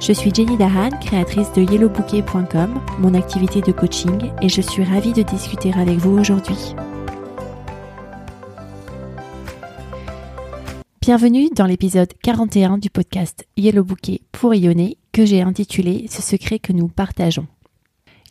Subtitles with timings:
[0.00, 5.12] Je suis Jenny Dahan, créatrice de yellowbouquet.com, mon activité de coaching, et je suis ravie
[5.12, 6.56] de discuter avec vous aujourd'hui.
[11.02, 16.58] Bienvenue dans l'épisode 41 du podcast Yellow Bouquet pour rayonner que j'ai intitulé Ce secret
[16.58, 17.46] que nous partageons.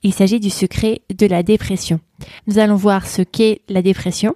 [0.02, 2.00] Il s'agit du secret de la dépression.
[2.48, 4.34] Nous allons voir ce qu'est la dépression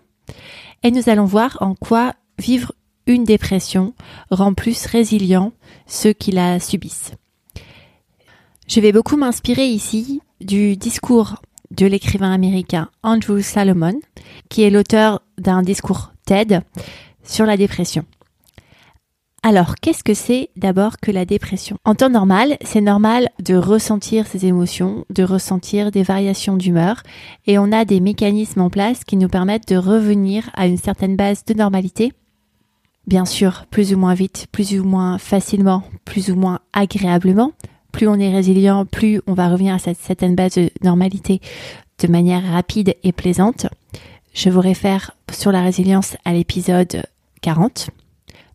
[0.84, 2.74] et nous allons voir en quoi vivre
[3.08, 3.96] une dépression
[4.30, 5.52] rend plus résilient
[5.88, 7.14] ceux qui la subissent.
[8.74, 11.36] Je vais beaucoup m'inspirer ici du discours
[11.70, 14.00] de l'écrivain américain Andrew Salomon,
[14.50, 16.64] qui est l'auteur d'un discours TED
[17.24, 18.04] sur la dépression.
[19.44, 21.78] Alors, qu'est-ce que c'est d'abord que la dépression?
[21.86, 27.04] En temps normal, c'est normal de ressentir ses émotions, de ressentir des variations d'humeur,
[27.46, 31.16] et on a des mécanismes en place qui nous permettent de revenir à une certaine
[31.16, 32.12] base de normalité.
[33.06, 37.52] Bien sûr, plus ou moins vite, plus ou moins facilement, plus ou moins agréablement.
[37.94, 41.40] Plus on est résilient, plus on va revenir à cette certaine base de normalité
[42.00, 43.68] de manière rapide et plaisante.
[44.34, 47.04] Je vous réfère sur la résilience à l'épisode
[47.42, 47.92] 40.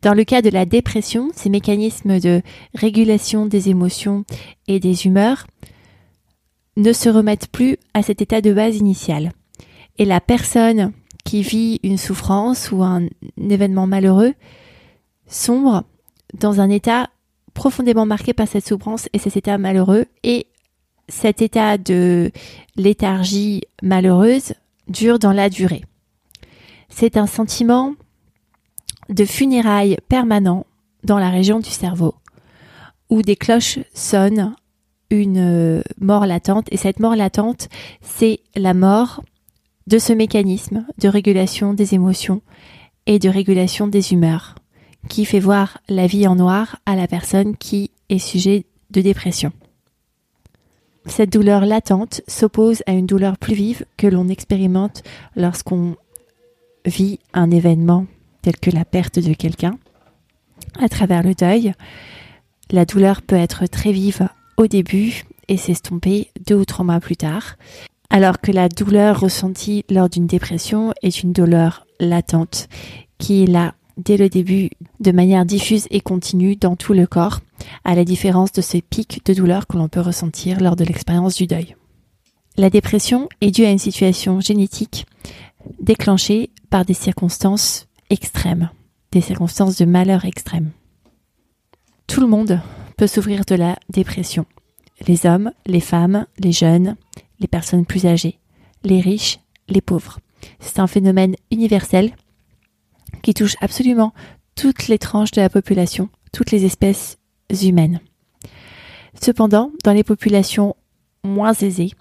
[0.03, 2.43] Dans le cas de la dépression, ces mécanismes de
[2.75, 4.25] régulation des émotions
[4.67, 5.47] et des humeurs
[6.77, 9.33] ne se remettent plus à cet état de base initial.
[9.99, 10.93] Et la personne
[11.25, 13.07] qui vit une souffrance ou un
[13.39, 14.35] événement malheureux
[15.29, 15.85] sombre
[16.35, 17.09] dans un état
[17.59, 20.47] profondément marqué par cette souffrance et cet état malheureux et
[21.09, 22.31] cet état de
[22.77, 24.53] léthargie malheureuse
[24.87, 25.83] dure dans la durée.
[26.89, 27.95] C'est un sentiment
[29.09, 30.67] de funérailles permanent
[31.03, 32.15] dans la région du cerveau,
[33.11, 34.55] où des cloches sonnent
[35.11, 37.69] une mort latente, et cette mort latente,
[38.03, 39.25] c'est la mort
[39.89, 42.41] de ce mécanisme de régulation des émotions
[43.07, 44.55] et de régulation des humeurs,
[45.09, 49.53] qui fait voir la vie en noir à la personne qui est sujet de dépression.
[51.07, 55.03] Cette douleur latente s'oppose à une douleur plus vive que l'on expérimente
[55.37, 55.97] lorsqu'on
[56.85, 58.07] vit un événement
[58.43, 59.79] telle que la perte de quelqu'un.
[60.79, 61.73] À travers le deuil,
[62.71, 67.17] la douleur peut être très vive au début et s'estomper deux ou trois mois plus
[67.17, 67.57] tard,
[68.11, 72.69] alors que la douleur ressentie lors d'une dépression est une douleur latente
[73.19, 74.71] qui est là dès le début
[75.01, 77.41] de manière diffuse et continue dans tout le corps,
[77.85, 81.35] à la différence de ces pics de douleur que l'on peut ressentir lors de l'expérience
[81.35, 81.77] du deuil.
[82.57, 85.07] La dépression est due à une situation génétique
[85.81, 88.71] déclenchée par des circonstances extrêmes,
[89.13, 90.71] des circonstances de malheur extrêmes.
[92.07, 92.61] Tout le monde
[92.97, 94.47] peut souffrir de la dépression.
[95.07, 96.97] Les hommes, les femmes, les jeunes,
[97.39, 98.39] les personnes plus âgées,
[98.83, 99.39] les riches,
[99.69, 100.19] les pauvres.
[100.61, 102.13] C'est un phénomène universel
[103.23, 104.13] qui touche absolument
[104.55, 107.19] toutes les tranches de la population, toutes les espèces
[107.63, 108.01] humaines.
[109.21, 110.77] Cependant, dans les populations
[111.25, 111.93] moins aisées,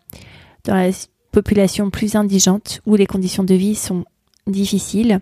[0.63, 0.93] dans les
[1.31, 4.05] populations plus indigentes où les conditions de vie sont
[4.47, 5.19] difficiles,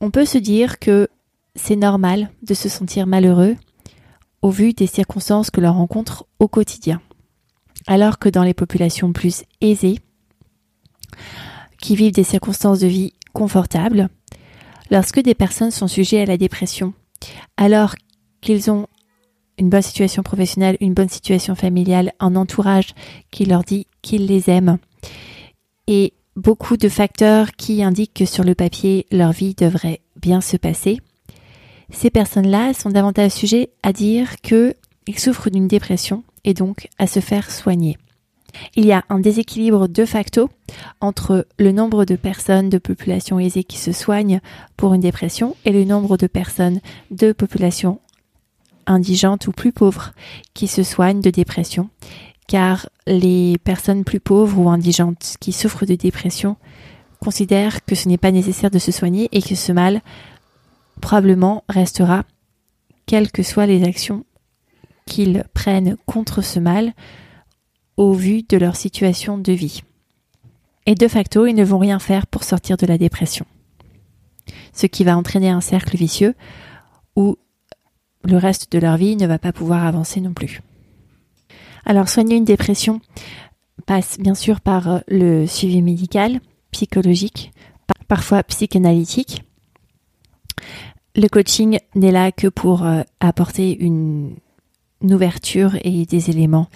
[0.00, 1.08] on peut se dire que
[1.54, 3.56] c'est normal de se sentir malheureux
[4.42, 7.00] au vu des circonstances que l'on rencontre au quotidien.
[7.86, 10.00] Alors que dans les populations plus aisées,
[11.80, 14.08] qui vivent des circonstances de vie confortables,
[14.90, 16.92] lorsque des personnes sont sujets à la dépression,
[17.56, 17.94] alors
[18.40, 18.86] qu'ils ont
[19.58, 22.94] une bonne situation professionnelle, une bonne situation familiale, un entourage
[23.30, 24.78] qui leur dit qu'il les aime,
[25.86, 30.56] et beaucoup de facteurs qui indiquent que sur le papier, leur vie devrait bien se
[30.56, 30.98] passer,
[31.90, 34.74] ces personnes-là sont davantage sujets à dire qu'ils
[35.18, 37.98] souffrent d'une dépression et donc à se faire soigner.
[38.76, 40.50] Il y a un déséquilibre de facto
[41.00, 44.40] entre le nombre de personnes de population aisée qui se soignent
[44.76, 48.00] pour une dépression et le nombre de personnes de population
[48.86, 50.12] indigente ou plus pauvres
[50.54, 51.88] qui se soignent de dépression.
[52.48, 56.56] Car les personnes plus pauvres ou indigentes qui souffrent de dépression
[57.20, 60.02] considèrent que ce n'est pas nécessaire de se soigner et que ce mal
[61.00, 62.24] probablement restera,
[63.06, 64.24] quelles que soient les actions
[65.06, 66.92] qu'ils prennent contre ce mal
[67.96, 69.82] au vu de leur situation de vie.
[70.86, 73.46] Et de facto, ils ne vont rien faire pour sortir de la dépression.
[74.72, 76.34] Ce qui va entraîner un cercle vicieux
[77.14, 77.36] où
[78.24, 80.62] le reste de leur vie ne va pas pouvoir avancer non plus.
[81.84, 83.00] Alors soigner une dépression
[83.86, 86.40] passe bien sûr par euh, le suivi médical,
[86.70, 87.52] psychologique,
[88.08, 89.42] parfois psychanalytique.
[91.16, 94.36] Le coaching n'est là que pour euh, apporter une,
[95.02, 96.68] ouverture et des éléments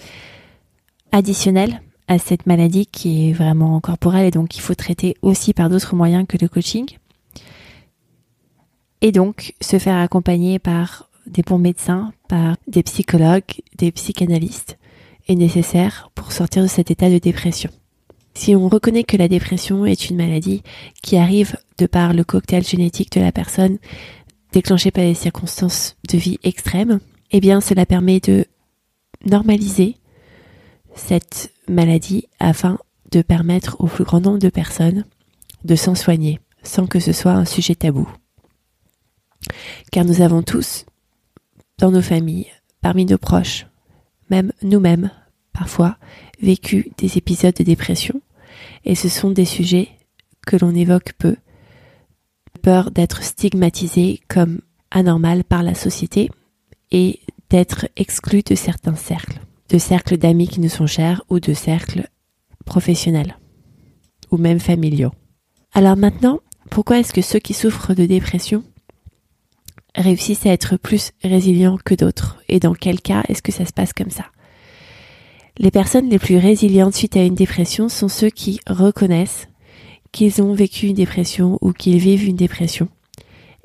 [1.11, 5.69] additionnels à cette maladie qui est vraiment corporelle et donc il faut traiter aussi par
[5.69, 6.85] d'autres moyens que le coaching.
[9.01, 14.77] Et donc se faire accompagner par des bons médecins, par des psychologues, des psychanalystes
[15.27, 17.69] est nécessaire pour sortir de cet état de dépression.
[18.33, 20.61] Si on reconnaît que la dépression est une maladie
[21.01, 23.77] qui arrive de par le cocktail génétique de la personne
[24.53, 26.99] déclenché par des circonstances de vie extrêmes,
[27.31, 28.45] eh bien cela permet de
[29.25, 29.97] normaliser
[30.97, 32.77] cette maladie afin
[33.11, 35.05] de permettre au plus grand nombre de personnes
[35.63, 38.07] de s'en soigner sans que ce soit un sujet tabou.
[39.91, 40.85] Car nous avons tous,
[41.77, 42.47] dans nos familles,
[42.81, 43.67] parmi nos proches,
[44.29, 45.09] même nous-mêmes,
[45.53, 45.97] parfois,
[46.41, 48.21] vécu des épisodes de dépression,
[48.83, 49.89] et ce sont des sujets
[50.45, 51.37] que l'on évoque peu,
[52.61, 54.59] peur d'être stigmatisé comme
[54.91, 56.29] anormal par la société
[56.91, 61.53] et d'être exclu de certains cercles, de cercles d'amis qui nous sont chers ou de
[61.53, 62.07] cercles
[62.65, 63.37] professionnels
[64.31, 65.11] ou même familiaux.
[65.73, 68.63] Alors maintenant, pourquoi est-ce que ceux qui souffrent de dépression
[69.95, 72.37] réussissent à être plus résilients que d'autres?
[72.49, 74.25] Et dans quel cas est-ce que ça se passe comme ça?
[75.57, 79.47] Les personnes les plus résilientes suite à une dépression sont ceux qui reconnaissent
[80.11, 82.89] qu'ils ont vécu une dépression ou qu'ils vivent une dépression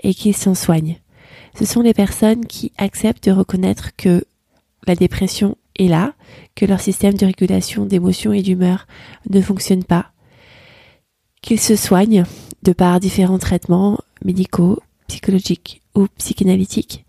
[0.02, 0.98] et qu'ils s'en soignent.
[1.58, 4.24] Ce sont les personnes qui acceptent de reconnaître que
[4.86, 5.56] la dépression
[5.88, 6.14] là,
[6.54, 8.86] que leur système de régulation d'émotions et d'humeur
[9.30, 10.12] ne fonctionne pas,
[11.40, 12.24] qu'ils se soignent
[12.62, 17.04] de par différents traitements médicaux, psychologiques ou psychanalytiques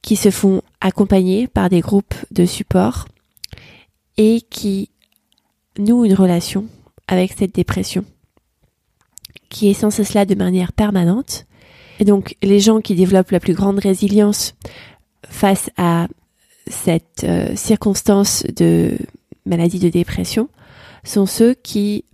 [0.00, 3.06] qui se font accompagner par des groupes de support
[4.16, 4.90] et qui
[5.78, 6.66] nouent une relation
[7.06, 8.04] avec cette dépression
[9.52, 11.46] qui est sans cela de manière permanente.
[12.00, 14.54] Et donc les gens qui développent la plus grande résilience
[15.28, 16.08] face à
[16.66, 18.96] cette euh, circonstance de
[19.46, 20.48] maladie de dépression
[21.04, 22.04] sont ceux qui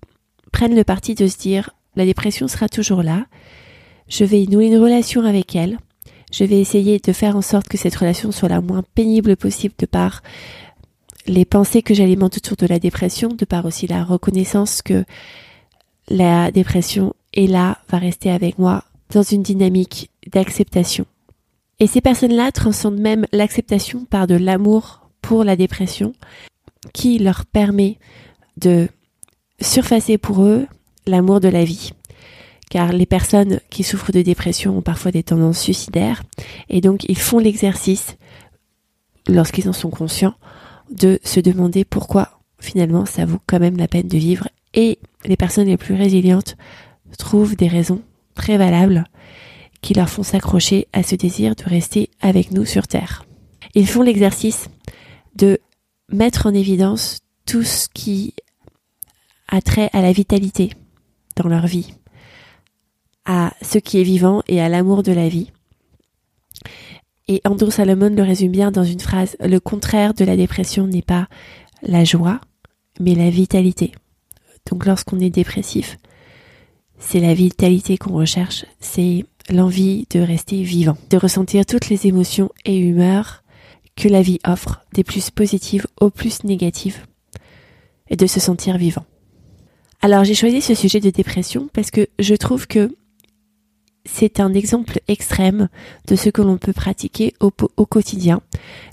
[0.52, 3.26] prennent le parti de se dire la dépression sera toujours là,
[4.08, 5.78] je vais nouer une relation avec elle.
[6.32, 9.74] Je vais essayer de faire en sorte que cette relation soit la moins pénible possible
[9.78, 10.22] de par
[11.26, 15.04] les pensées que j'alimente autour de la dépression, de par aussi la reconnaissance que
[16.08, 21.06] la dépression est là, va rester avec moi dans une dynamique d'acceptation.
[21.80, 26.12] Et ces personnes-là transcendent même l'acceptation par de l'amour pour la dépression
[26.92, 27.98] qui leur permet
[28.56, 28.88] de
[29.60, 30.66] surfacer pour eux
[31.06, 31.92] l'amour de la vie.
[32.70, 36.22] Car les personnes qui souffrent de dépression ont parfois des tendances suicidaires,
[36.68, 38.16] et donc ils font l'exercice,
[39.26, 40.34] lorsqu'ils en sont conscients,
[40.90, 45.36] de se demander pourquoi finalement ça vaut quand même la peine de vivre, et les
[45.36, 46.56] personnes les plus résilientes
[47.18, 48.02] trouvent des raisons
[48.34, 49.04] très valables
[49.80, 53.24] qui leur font s'accrocher à ce désir de rester avec nous sur Terre.
[53.74, 54.68] Ils font l'exercice
[55.34, 55.58] de
[56.10, 58.34] mettre en évidence tout ce qui
[59.48, 60.72] a trait à la vitalité
[61.36, 61.94] dans leur vie,
[63.24, 65.50] à ce qui est vivant et à l'amour de la vie.
[67.28, 71.02] Et Andrew Salomon le résume bien dans une phrase, le contraire de la dépression n'est
[71.02, 71.28] pas
[71.82, 72.40] la joie,
[73.00, 73.92] mais la vitalité.
[74.70, 75.98] Donc lorsqu'on est dépressif,
[76.98, 82.50] c'est la vitalité qu'on recherche, c'est l'envie de rester vivant, de ressentir toutes les émotions
[82.64, 83.42] et humeurs
[83.96, 87.04] que la vie offre, des plus positives aux plus négatives,
[88.10, 89.04] et de se sentir vivant.
[90.00, 92.94] Alors j'ai choisi ce sujet de dépression parce que je trouve que
[94.04, 95.68] c'est un exemple extrême
[96.06, 98.40] de ce que l'on peut pratiquer au, quotidien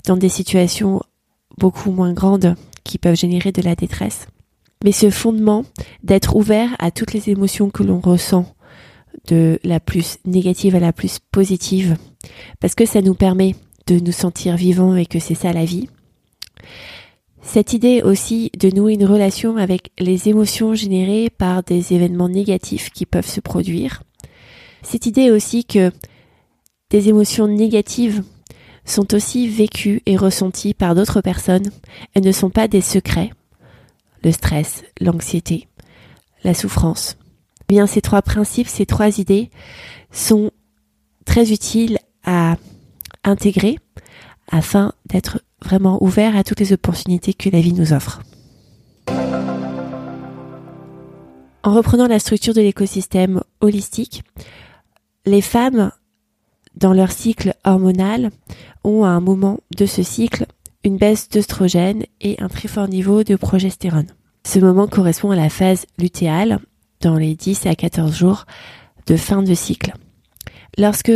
[0.06, 1.00] dans des situations
[1.58, 4.26] beaucoup moins grandes qui peuvent générer de la détresse.
[4.84, 5.64] Mais ce fondement
[6.02, 8.54] d'être ouvert à toutes les émotions que l'on ressent,
[9.28, 11.96] de la plus négative à la plus positive,
[12.60, 13.54] parce que ça nous permet
[13.86, 15.88] de nous sentir vivants et que c'est ça la vie.
[17.42, 22.90] Cette idée aussi de nouer une relation avec les émotions générées par des événements négatifs
[22.90, 24.02] qui peuvent se produire,
[24.82, 25.90] cette idée aussi que
[26.90, 28.22] des émotions négatives
[28.84, 31.70] sont aussi vécues et ressenties par d'autres personnes.
[32.14, 33.30] Elles ne sont pas des secrets.
[34.22, 35.66] Le stress, l'anxiété,
[36.44, 37.16] la souffrance.
[37.68, 39.50] Bien, ces trois principes, ces trois idées
[40.10, 40.50] sont
[41.24, 42.56] très utiles à
[43.24, 43.78] intégrer
[44.50, 48.22] afin d'être vraiment ouvert à toutes les opportunités que la vie nous offre.
[51.62, 54.22] En reprenant la structure de l'écosystème holistique,
[55.24, 55.90] les femmes,
[56.76, 58.30] dans leur cycle hormonal,
[58.84, 60.46] ont à un moment de ce cycle
[60.84, 64.06] une baisse d'œstrogène et un très fort niveau de progestérone.
[64.44, 66.60] Ce moment correspond à la phase lutéale
[67.00, 68.46] dans les 10 à 14 jours
[69.06, 69.94] de fin de cycle.
[70.78, 71.12] Lorsque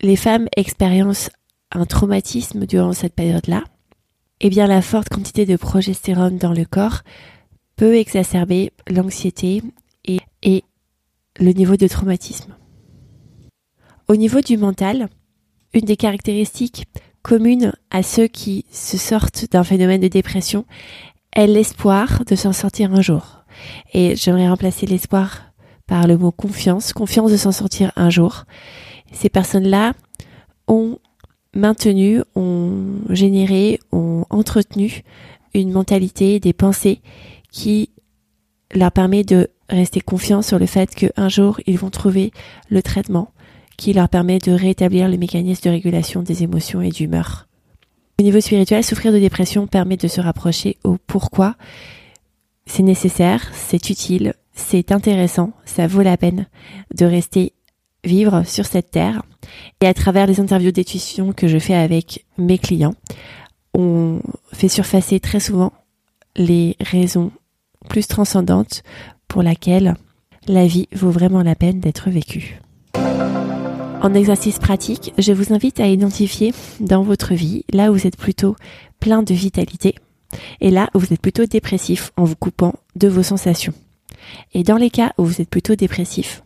[0.00, 1.30] les femmes expériencent
[1.72, 3.64] un traumatisme durant cette période-là,
[4.40, 7.02] eh bien la forte quantité de progestérone dans le corps
[7.76, 9.62] peut exacerber l'anxiété
[10.04, 10.64] et, et
[11.38, 12.54] le niveau de traumatisme.
[14.08, 15.08] Au niveau du mental,
[15.74, 16.86] une des caractéristiques
[17.22, 20.64] communes à ceux qui se sortent d'un phénomène de dépression
[21.32, 23.37] est l'espoir de s'en sortir un jour.
[23.92, 25.52] Et j'aimerais remplacer l'espoir
[25.86, 28.44] par le mot confiance, confiance de s'en sortir un jour.
[29.12, 29.94] Ces personnes-là
[30.66, 30.98] ont
[31.54, 35.02] maintenu, ont généré, ont entretenu
[35.54, 37.00] une mentalité, des pensées
[37.50, 37.90] qui
[38.74, 42.32] leur permet de rester confiants sur le fait qu'un jour ils vont trouver
[42.68, 43.32] le traitement
[43.76, 47.46] qui leur permet de rétablir le mécanisme de régulation des émotions et d'humeur.
[48.18, 51.54] Au niveau spirituel, souffrir de dépression permet de se rapprocher au pourquoi
[52.68, 56.46] c'est nécessaire, c'est utile, c'est intéressant, ça vaut la peine
[56.94, 57.52] de rester
[58.04, 59.22] vivre sur cette terre.
[59.80, 62.94] Et à travers les interviews d'étudiants que je fais avec mes clients,
[63.74, 64.20] on
[64.52, 65.72] fait surfacer très souvent
[66.36, 67.32] les raisons
[67.88, 68.82] plus transcendantes
[69.26, 69.96] pour laquelle
[70.46, 72.60] la vie vaut vraiment la peine d'être vécue.
[74.00, 78.16] En exercice pratique, je vous invite à identifier dans votre vie là où vous êtes
[78.16, 78.54] plutôt
[79.00, 79.96] plein de vitalité
[80.60, 83.74] et là vous êtes plutôt dépressif en vous coupant de vos sensations.
[84.52, 86.42] Et dans les cas où vous êtes plutôt dépressif,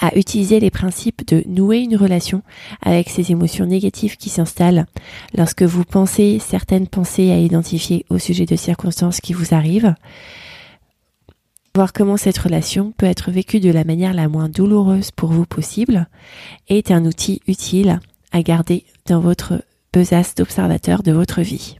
[0.00, 2.42] à utiliser les principes de nouer une relation
[2.80, 4.86] avec ces émotions négatives qui s'installent
[5.36, 9.94] lorsque vous pensez certaines pensées à identifier au sujet de circonstances qui vous arrivent,
[11.74, 15.46] voir comment cette relation peut être vécue de la manière la moins douloureuse pour vous
[15.46, 16.08] possible
[16.68, 18.00] est un outil utile
[18.32, 19.62] à garder dans votre
[19.92, 21.76] besace d'observateur de votre vie.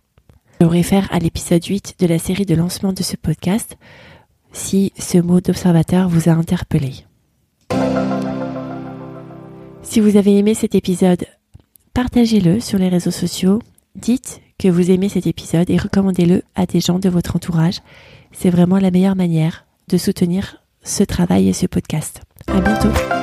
[0.61, 3.77] Je vous réfère à l'épisode 8 de la série de lancement de ce podcast
[4.53, 6.93] si ce mot d'observateur vous a interpellé.
[9.83, 11.27] Si vous avez aimé cet épisode,
[11.95, 13.61] partagez-le sur les réseaux sociaux,
[13.97, 17.81] dites que vous aimez cet épisode et recommandez-le à des gens de votre entourage.
[18.33, 22.21] C'est vraiment la meilleure manière de soutenir ce travail et ce podcast.
[22.47, 23.22] À bientôt!